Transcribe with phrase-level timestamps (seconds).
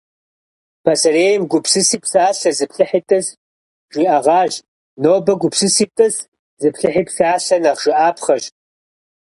[0.83, 3.27] Пасэрейм «гупсыси псалъэ, зыплъыхьи тӏыс»
[3.91, 4.53] жиӏэгъащ.
[5.01, 6.15] Нобэ «гупсыси тӏыс,
[6.61, 8.43] зыплъыхьи псалъэ» нэхъ жыӏапхъэщ.